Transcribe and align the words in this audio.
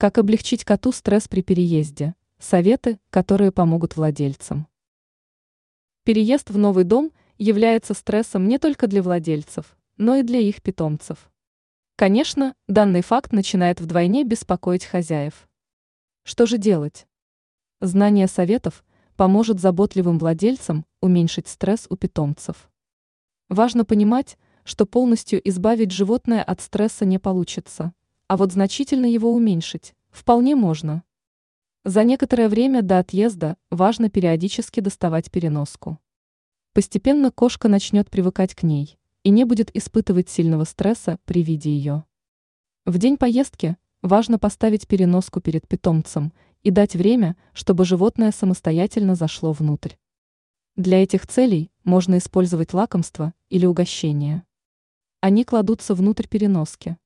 Как 0.00 0.16
облегчить 0.16 0.64
коту 0.64 0.92
стресс 0.92 1.26
при 1.26 1.42
переезде? 1.42 2.14
Советы, 2.38 3.00
которые 3.10 3.50
помогут 3.50 3.96
владельцам. 3.96 4.68
Переезд 6.04 6.50
в 6.50 6.56
новый 6.56 6.84
дом 6.84 7.10
является 7.36 7.94
стрессом 7.94 8.46
не 8.46 8.60
только 8.60 8.86
для 8.86 9.02
владельцев, 9.02 9.76
но 9.96 10.14
и 10.14 10.22
для 10.22 10.38
их 10.38 10.62
питомцев. 10.62 11.32
Конечно, 11.96 12.54
данный 12.68 13.02
факт 13.02 13.32
начинает 13.32 13.80
вдвойне 13.80 14.22
беспокоить 14.22 14.84
хозяев. 14.84 15.48
Что 16.22 16.46
же 16.46 16.58
делать? 16.58 17.08
Знание 17.80 18.28
советов 18.28 18.84
поможет 19.16 19.58
заботливым 19.58 20.20
владельцам 20.20 20.86
уменьшить 21.00 21.48
стресс 21.48 21.88
у 21.90 21.96
питомцев. 21.96 22.70
Важно 23.48 23.84
понимать, 23.84 24.38
что 24.62 24.86
полностью 24.86 25.40
избавить 25.48 25.90
животное 25.90 26.44
от 26.44 26.60
стресса 26.60 27.04
не 27.04 27.18
получится, 27.18 27.92
а 28.28 28.36
вот 28.36 28.52
значительно 28.52 29.06
его 29.06 29.32
уменьшить 29.32 29.94
вполне 30.10 30.54
можно. 30.54 31.02
За 31.84 32.04
некоторое 32.04 32.48
время 32.48 32.82
до 32.82 32.98
отъезда 32.98 33.56
важно 33.70 34.10
периодически 34.10 34.80
доставать 34.80 35.30
переноску. 35.30 35.98
Постепенно 36.74 37.32
кошка 37.32 37.68
начнет 37.68 38.10
привыкать 38.10 38.54
к 38.54 38.62
ней 38.62 38.98
и 39.24 39.30
не 39.30 39.44
будет 39.44 39.74
испытывать 39.74 40.28
сильного 40.28 40.64
стресса 40.64 41.18
при 41.24 41.42
виде 41.42 41.70
ее. 41.70 42.04
В 42.84 42.98
день 42.98 43.16
поездки 43.16 43.76
важно 44.02 44.38
поставить 44.38 44.86
переноску 44.86 45.40
перед 45.40 45.66
питомцем 45.66 46.32
и 46.62 46.70
дать 46.70 46.94
время, 46.94 47.36
чтобы 47.54 47.84
животное 47.84 48.30
самостоятельно 48.30 49.14
зашло 49.14 49.52
внутрь. 49.52 49.94
Для 50.76 51.02
этих 51.02 51.26
целей 51.26 51.70
можно 51.84 52.18
использовать 52.18 52.74
лакомство 52.74 53.32
или 53.48 53.66
угощение. 53.66 54.44
Они 55.20 55.44
кладутся 55.44 55.94
внутрь 55.94 56.28
переноски. 56.28 56.98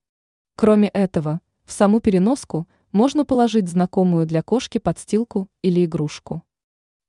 Кроме 0.55 0.89
этого, 0.89 1.41
в 1.65 1.73
саму 1.73 2.01
переноску 2.01 2.69
можно 2.93 3.25
положить 3.25 3.69
знакомую 3.69 4.27
для 4.27 4.43
кошки 4.43 4.79
подстилку 4.79 5.49
или 5.63 5.85
игрушку. 5.85 6.43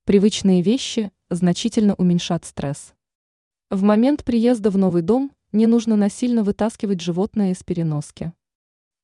Привычные 0.06 0.62
вещи 0.62 1.12
значительно 1.30 1.96
уменьшат 1.96 2.46
стресс. 2.46 2.94
В 3.70 3.84
момент 3.84 4.24
приезда 4.24 4.70
в 4.70 4.78
новый 4.78 5.02
дом 5.02 5.32
не 5.52 5.68
нужно 5.68 5.96
насильно 5.96 6.44
вытаскивать 6.44 7.02
животное 7.02 7.52
из 7.52 7.64
переноски. 7.64 8.34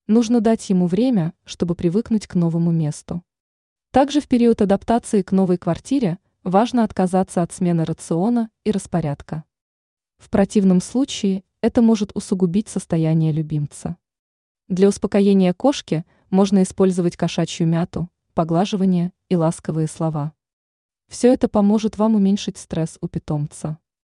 Нужно 0.07 0.41
дать 0.41 0.69
ему 0.69 0.87
время, 0.87 1.33
чтобы 1.43 1.75
привыкнуть 1.75 2.27
к 2.27 2.35
новому 2.35 2.71
месту. 2.71 3.23
Также 3.91 4.21
в 4.21 4.27
период 4.27 4.61
адаптации 4.61 5.21
к 5.21 5.31
новой 5.31 5.57
квартире 5.57 6.17
важно 6.43 6.83
отказаться 6.83 7.41
от 7.41 7.51
смены 7.51 7.85
рациона 7.85 8.49
и 8.63 8.71
распорядка. 8.71 9.43
В 10.17 10.29
противном 10.29 10.81
случае 10.81 11.43
это 11.61 11.81
может 11.81 12.11
усугубить 12.15 12.69
состояние 12.69 13.31
любимца. 13.31 13.97
Для 14.69 14.87
успокоения 14.87 15.51
кошки 15.51 16.05
можно 16.29 16.61
использовать 16.61 17.17
кошачью 17.17 17.65
мяту, 17.65 18.07
поглаживание 18.35 19.11
и 19.27 19.35
ласковые 19.35 19.87
слова. 19.87 20.33
Все 21.07 21.33
это 21.33 21.47
поможет 21.49 21.97
вам 21.97 22.13
уменьшить 22.13 22.59
стресс 22.59 22.99
у 23.01 23.07
питомца. 23.07 23.79